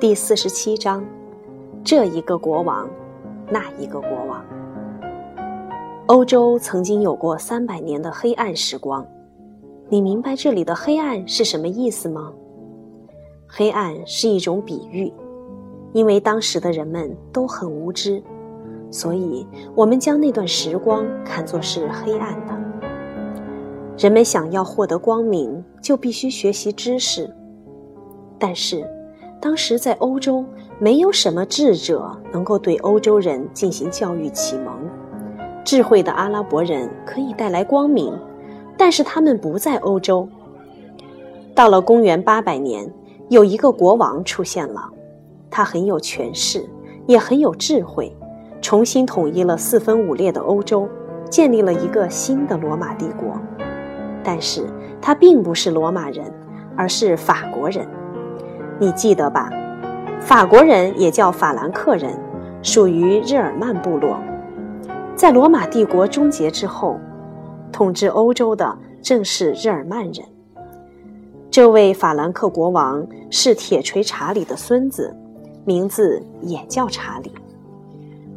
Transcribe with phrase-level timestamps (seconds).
[0.00, 1.04] 第四十七章，
[1.84, 2.90] 这一个国王，
[3.48, 4.44] 那一个国王。
[6.06, 9.06] 欧洲曾经有过三百年的黑暗时光，
[9.88, 12.32] 你明白这里的黑暗是什么意思吗？
[13.46, 15.12] 黑暗是一种比喻，
[15.92, 18.20] 因为当时的人们都很无知，
[18.90, 22.54] 所以我们将那段时光看作是黑暗的。
[23.96, 27.32] 人们想要获得光明，就必须学习知识。
[28.36, 28.84] 但是，
[29.40, 30.44] 当时在欧洲，
[30.78, 34.72] 没有什么智者能够对欧洲人进行教育启蒙。
[35.64, 38.12] 智慧的阿拉伯人可以带来光明，
[38.76, 40.28] 但是他们不在欧洲。
[41.54, 42.90] 到了公元八百年，
[43.28, 44.90] 有一个国王出现了，
[45.50, 46.64] 他很有权势，
[47.06, 48.14] 也很有智慧，
[48.60, 50.88] 重新统一了四分五裂的欧洲，
[51.30, 53.40] 建立了一个新的罗马帝国。
[54.22, 54.66] 但是
[55.00, 56.32] 他并不是罗马人，
[56.76, 57.86] 而是法国人。
[58.78, 59.50] 你记得吧？
[60.20, 62.10] 法国人也叫法兰克人，
[62.62, 64.16] 属于日耳曼部落。
[65.14, 66.98] 在罗马帝国终结之后，
[67.70, 70.24] 统治欧洲的正是日耳曼人。
[71.50, 75.14] 这位法兰克国王是铁锤查理的孙子，
[75.64, 77.30] 名字也叫查理。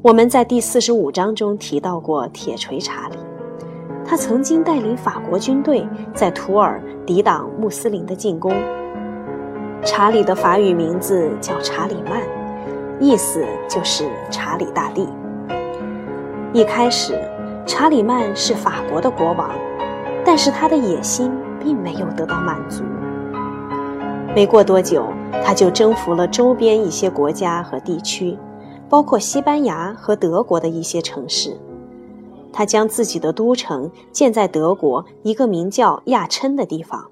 [0.00, 3.16] 我们在第四十五章中提到过铁锤查理，
[4.04, 8.52] 他曾经带领法国军队在图尔抵挡穆斯林的进攻。
[9.82, 12.20] 查理的法语名字叫查理曼，
[13.00, 15.08] 意思就是查理大帝。
[16.52, 17.18] 一开始，
[17.64, 19.50] 查理曼是法国的国王，
[20.24, 22.82] 但是他的野心并没有得到满足。
[24.34, 25.06] 没过多久，
[25.42, 28.38] 他就征服了周边一些国家和地区，
[28.88, 31.58] 包括西班牙和德国的一些城市。
[32.52, 37.06] 他将自己的都城建在德国一个名叫亚琛的地方。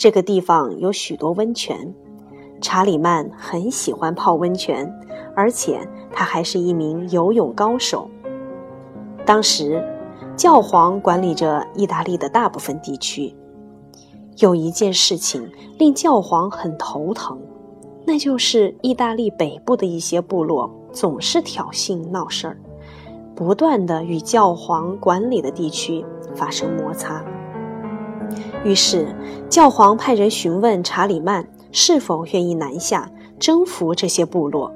[0.00, 1.94] 这个地方有许多温泉，
[2.62, 4.90] 查理曼很喜欢泡温泉，
[5.36, 8.08] 而且他还是一名游泳高手。
[9.26, 9.84] 当时，
[10.34, 13.34] 教皇管理着意大利的大部分地区。
[14.38, 15.46] 有一件事情
[15.76, 17.38] 令教皇很头疼，
[18.06, 22.56] 那就是意大利北部的一些部落总是挑衅闹事儿，
[23.34, 26.02] 不断的与教皇管理的地区
[26.34, 27.22] 发生摩擦。
[28.64, 29.06] 于是，
[29.48, 34.72] 教皇派人询问查理曼是否愿意南下征服这些部落。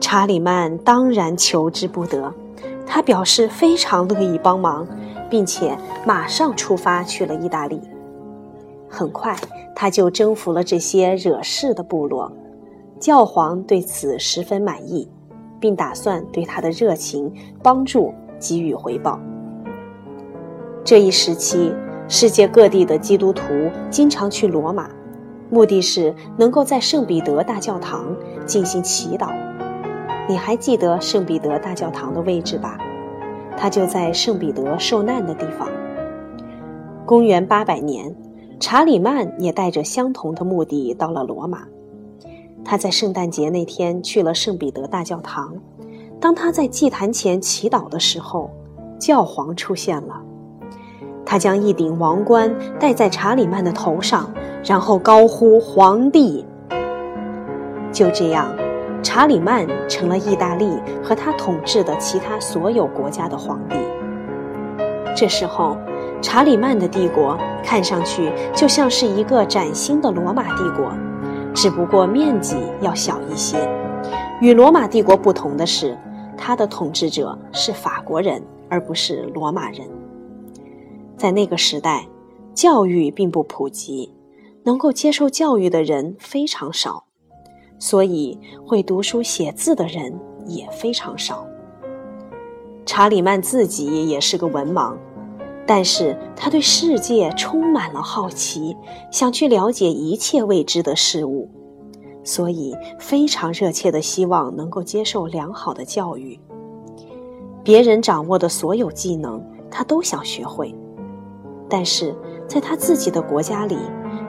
[0.00, 2.32] 查理曼当然求之不得，
[2.86, 4.86] 他表示非常乐意帮忙，
[5.30, 7.80] 并且马上出发去了意大利。
[8.88, 9.36] 很快，
[9.74, 12.30] 他就征服了这些惹事的部落。
[12.98, 15.08] 教皇对此十分满意，
[15.60, 17.32] 并打算对他的热情
[17.62, 19.20] 帮助给予回报。
[20.84, 21.72] 这一时期。
[22.08, 23.42] 世界各地的基督徒
[23.90, 24.88] 经常去罗马，
[25.50, 29.32] 目的是能够在圣彼得大教堂进行祈祷。
[30.28, 32.78] 你还记得圣彼得大教堂的位置吧？
[33.56, 35.68] 它就在圣彼得受难的地方。
[37.04, 38.14] 公元八百年，
[38.60, 41.64] 查理曼也带着相同的目的到了罗马。
[42.64, 45.54] 他在圣诞节那天去了圣彼得大教堂。
[46.20, 48.50] 当他在祭坛前祈祷的时候，
[48.98, 50.22] 教皇出现了。
[51.26, 54.32] 他将一顶王冠戴在查理曼的头上，
[54.64, 56.46] 然后高呼“皇帝”。
[57.92, 58.48] 就这样，
[59.02, 60.70] 查理曼成了意大利
[61.02, 63.76] 和他统治的其他所有国家的皇帝。
[65.16, 65.76] 这时候，
[66.22, 70.92] 查理曼的帝国看上去就像是一个崭新的罗马帝国，
[71.52, 73.56] 只不过面积要小一些。
[74.40, 75.96] 与罗马帝国不同的是，
[76.36, 79.80] 他的统治者是法国人，而不是罗马人。
[81.16, 82.06] 在那个时代，
[82.54, 84.12] 教育并不普及，
[84.62, 87.04] 能够接受教育的人非常少，
[87.78, 91.46] 所以会读书写字的人也非常少。
[92.84, 94.96] 查理曼自己也是个文盲，
[95.66, 98.76] 但是他对世界充满了好奇，
[99.10, 101.50] 想去了解一切未知的事物，
[102.22, 106.38] 所以非常热切的希望能够接受良好的教育。
[107.64, 110.72] 别人掌握的所有技能，他都想学会。
[111.68, 112.14] 但是，
[112.46, 113.76] 在他自己的国家里，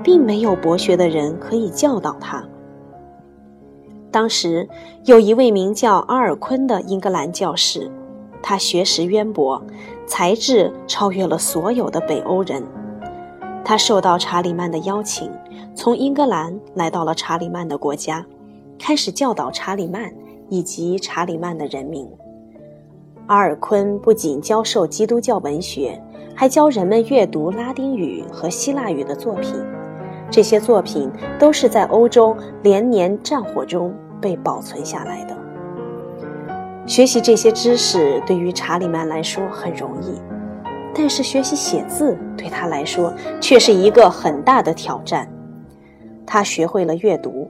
[0.04, 2.44] 并没有博学的人可以教导他。
[4.10, 4.68] 当时
[5.06, 7.92] 有一位名叫阿尔昆的英格兰教士，
[8.42, 9.62] 他学识渊博，
[10.08, 12.64] 才智超越了所有的北欧人。
[13.64, 15.30] 他受到查理曼的邀请，
[15.76, 18.26] 从英格兰来到了查理曼的国家，
[18.80, 20.12] 开始教导查理曼
[20.50, 22.10] 以及查理曼的人民。
[23.28, 26.02] 阿尔昆不仅教授基督教文学。
[26.40, 29.56] 还教人们阅读拉丁语和希腊语的作品，
[30.30, 33.92] 这些作品都是在欧洲连年战火中
[34.22, 35.36] 被保存下来的。
[36.86, 40.22] 学习这些知识对于查理曼来说很容易，
[40.94, 43.12] 但是学习写字对他来说
[43.42, 45.28] 却是一个很大的挑战。
[46.24, 47.50] 他学会了阅读，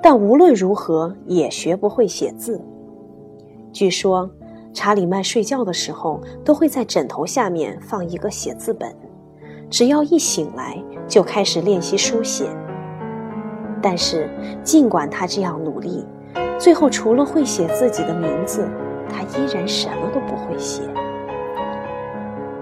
[0.00, 2.64] 但无论如何也学不会写字。
[3.74, 4.30] 据说，
[4.76, 8.94] 查理曼睡觉的时候都会在枕头下面放一个写字本，
[9.70, 10.76] 只要一醒来
[11.08, 12.44] 就开始练习书写。
[13.80, 14.28] 但是，
[14.62, 16.04] 尽管他这样努力，
[16.58, 18.68] 最后，除了会写自己的名字，
[19.08, 20.82] 他依然什么都不会写。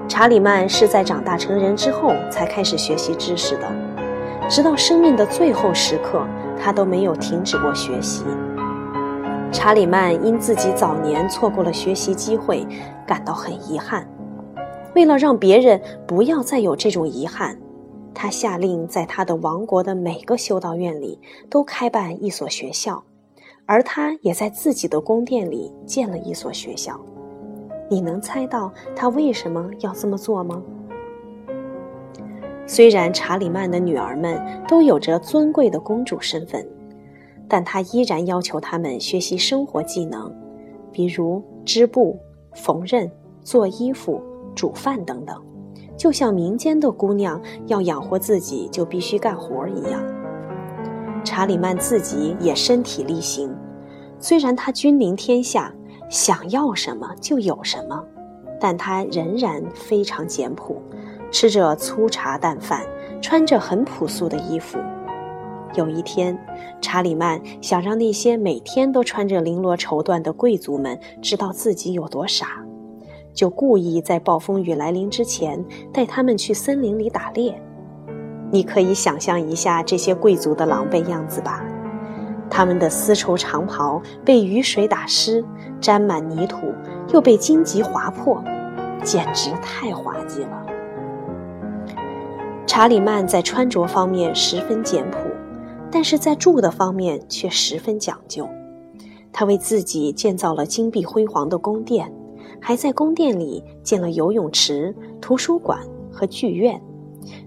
[0.06, 3.68] 查理曼是在长大成人之后才开始学习知识的，
[4.48, 6.24] 直到生命的最后时刻，
[6.62, 8.22] 他都没有停止过学习。
[9.54, 12.66] 查理曼因自己早年错过了学习机会，
[13.06, 14.06] 感到很遗憾。
[14.96, 17.56] 为了让别人不要再有这种遗憾，
[18.12, 21.18] 他下令在他的王国的每个修道院里
[21.48, 23.02] 都开办一所学校。
[23.64, 27.00] 而他也在自己的宫殿里建了一所学校。
[27.88, 30.60] 你能猜到他为什么要这么做吗？
[32.66, 36.66] 虽然查理曼的女儿们都有着尊贵的公主身份，
[37.48, 40.32] 但他依然要求他们学习生活技能，
[40.90, 42.18] 比如织布、
[42.52, 43.10] 缝纫、
[43.42, 44.20] 做衣服、
[44.54, 45.36] 煮饭等等，
[45.96, 50.02] 就像民间的姑娘要养活自己就必须干活一样。
[51.22, 53.54] 查理曼自己也身体力行，
[54.18, 55.72] 虽然他君临天下，
[56.10, 58.04] 想要什么就有什么，
[58.60, 60.80] 但他仍然非常简朴，
[61.30, 62.82] 吃着粗茶淡饭，
[63.22, 64.78] 穿着很朴素的衣服。
[65.74, 66.38] 有一天，
[66.80, 72.64] 查理曼想让那些每天都穿着绫罗绸缎的贵族们知道自己有多傻，
[73.32, 77.60] 就故意在暴风雨来临之前带他们去森林里打猎。
[78.50, 81.64] 你可以想象一下这些贵族的狼狈样子吧？
[82.48, 85.44] 他们的丝绸长袍被雨水打湿，
[85.80, 86.72] 沾满泥土，
[87.12, 88.40] 又被荆棘划破，
[89.02, 90.66] 简直太滑稽了。
[92.66, 95.18] 查理曼在穿着方面十分简朴，
[95.94, 98.48] 但是在住的方面却十分讲究。
[99.32, 102.12] 他为自己建造了金碧辉煌的宫殿，
[102.60, 105.78] 还在宫殿里建了游泳池、图书馆
[106.10, 106.82] 和剧院。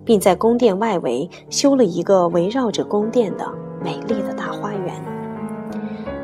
[0.03, 3.47] 并在宫殿外围修了一个围绕着宫殿的
[3.83, 4.95] 美丽的大花园。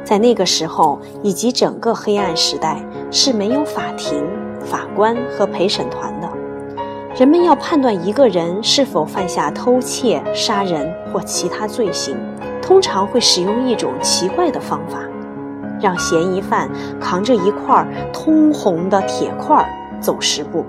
[0.03, 4.25] 在那个时候，以及整个黑暗时代，是没有法庭、
[4.59, 6.42] 法官和陪审团的。
[7.15, 12.17] 人们要判断一个人是否犯下偷窃、杀人或其他罪行，
[12.61, 14.99] 通常会使用一种奇怪的方法，
[15.79, 16.69] 让嫌疑犯
[16.99, 19.63] 扛着一块通红的铁块
[20.01, 20.65] 走十步。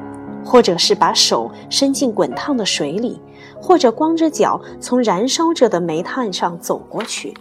[0.46, 3.18] 或者是把手伸进滚烫的水里，
[3.58, 7.32] 或者光着脚从燃烧着的煤炭上走过去。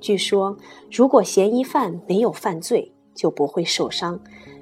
[0.00, 0.56] 据说，
[0.92, 4.16] 如果嫌疑犯没有犯罪，就不会受伤；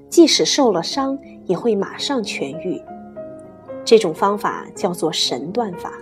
[0.09, 2.81] 即使受了伤，也会马上痊愈。
[3.85, 5.93] 这种方法叫做神断法，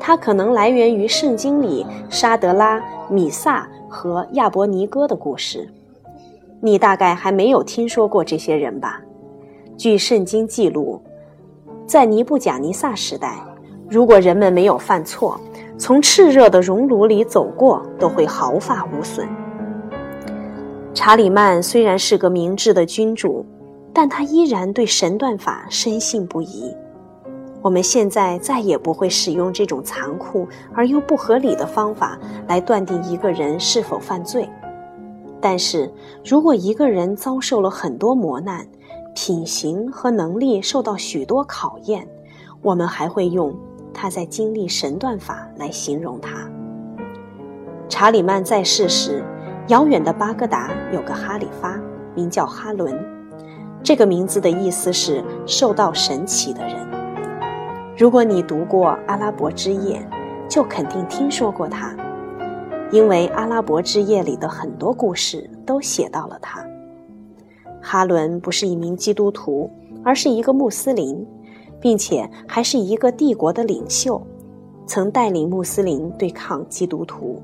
[0.00, 5.68] 它可能来源于圣经里沙德拉、米萨和亚伯尼哥的故事。
[6.60, 9.00] 你大概还没有听说过这些人吧？
[9.76, 11.00] 据圣经记录，
[11.86, 13.38] 在尼布甲尼撒时代，
[13.88, 15.38] 如果人们没有犯错，
[15.76, 19.28] 从炽热的熔炉里走过，都会毫发无损。
[20.94, 23.44] 查理曼虽然是个明智的君主，
[23.92, 26.74] 但他依然对神断法深信不疑。
[27.64, 34.46] 我们现在再也不会使用这种残酷而又不合理的方法来断定一个人是否犯罪。
[35.40, 35.90] 但是
[36.22, 38.66] 如果一个人遭受了很多磨难，
[39.14, 42.06] 品行和能力受到许多考验，
[42.60, 43.56] 我们还会用
[43.94, 46.46] 他在经历神断法来形容他。
[47.88, 49.24] 查理曼在世时，
[49.68, 51.80] 遥远的巴格达有个哈里发，
[52.14, 52.94] 名叫哈伦，
[53.82, 56.93] 这个名字的意思是受到神启的人。
[57.96, 60.04] 如果你读过《阿拉伯之夜》，
[60.48, 61.94] 就肯定听说过他，
[62.90, 66.66] 因为《阿拉伯之夜》里的很多故事都写到了他。
[67.80, 69.70] 哈伦不是一名基督徒，
[70.02, 71.24] 而是一个穆斯林，
[71.80, 74.20] 并且还是一个帝国的领袖，
[74.86, 77.40] 曾带领穆斯林对抗基督徒。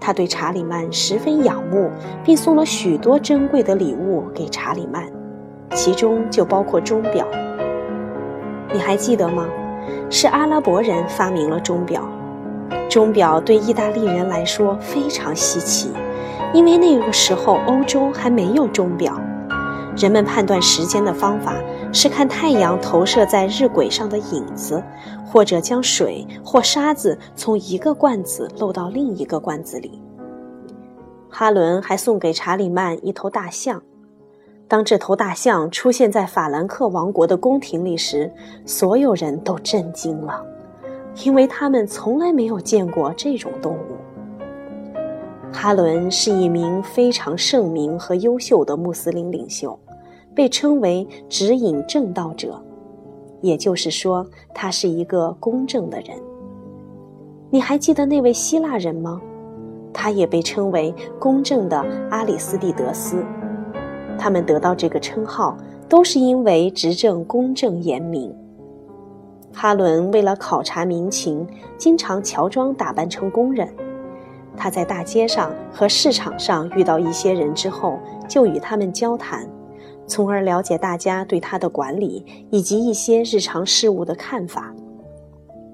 [0.00, 1.88] 他对查理曼十分仰慕，
[2.24, 5.08] 并送了许多珍贵的礼物给查理曼，
[5.76, 7.24] 其中就包括钟表。
[8.72, 9.46] 你还记得吗？
[10.08, 12.08] 是阿拉伯人发明了钟表。
[12.88, 15.90] 钟表对意大利人来说非常稀奇，
[16.52, 19.18] 因为那个时候欧洲还没有钟表。
[19.96, 21.54] 人们判断时间的方法
[21.92, 24.82] 是看太阳投射在日晷上的影子，
[25.26, 30.00] 或者将水或沙子从一个罐子漏到另一个罐子里。
[31.28, 33.82] 哈伦还送给查理曼一头大象。
[34.72, 38.32] 当这头大象出现在法兰克王国的宫廷里时，
[38.64, 40.42] 所有人都震惊了，
[41.26, 45.52] 因为他们从来没有见过这种动物。
[45.52, 49.78] 哈伦是一名非常圣明和优秀的穆斯林领袖，
[50.34, 52.58] 被称为指引正道者，
[53.42, 56.16] 也就是说，他是一个公正的人。
[57.50, 59.20] 你还记得那位希腊人吗？
[59.92, 63.22] 他也被称为公正的阿里斯蒂德斯。
[64.18, 65.56] 他们得到这个称号，
[65.88, 68.34] 都是因为执政公正严明。
[69.52, 73.68] 哈伦为了考察民情，经常乔装打扮成工人。
[74.56, 79.48] 他在大街上和市场上遇到一些人之后，就与他们交谈，
[80.06, 84.72] 从而了解大家对他的管理以及一些日常事务的看法。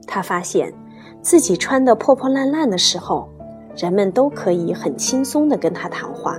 [0.07, 0.73] 他发现，
[1.21, 3.29] 自己穿得破破烂烂的时候，
[3.77, 6.37] 人们都可以很轻松地跟他谈话。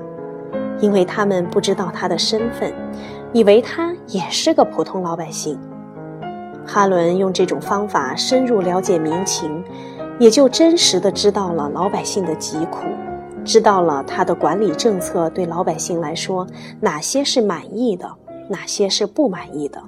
[0.80, 2.74] 因为他们不知道他的身份，
[3.34, 5.60] 以为他也是个普通老百姓。
[6.66, 9.64] 哈伦用这种方法深入了解民情，
[10.20, 12.86] 也就真实的知道了老百姓的疾苦，
[13.44, 16.46] 知道了他的管理政策对老百姓来说
[16.80, 18.08] 哪些是满意的，
[18.48, 19.82] 哪些是不满意的。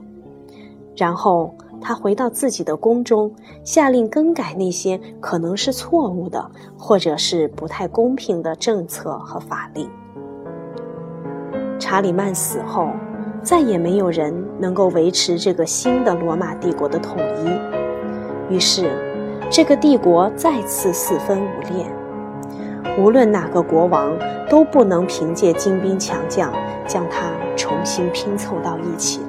[0.96, 3.32] 然后他回到自己的宫中，
[3.64, 9.90] 下令更改那些可能是错误的，或者是不太公平的政策和法令。
[11.92, 12.94] 查理曼死后，
[13.44, 18.90] 再也没有人能够维持这个新的罗马帝国的统一，于是，
[19.50, 21.86] 这个帝国再次四分五裂。
[22.98, 24.10] 无论哪个国王
[24.50, 26.54] 都不能凭借精兵强将
[26.88, 29.20] 将它重新拼凑到一起。